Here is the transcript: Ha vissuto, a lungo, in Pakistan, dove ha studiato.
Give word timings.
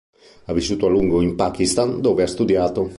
Ha 0.45 0.53
vissuto, 0.53 0.87
a 0.87 0.89
lungo, 0.89 1.21
in 1.21 1.35
Pakistan, 1.35 2.01
dove 2.01 2.23
ha 2.23 2.27
studiato. 2.27 2.89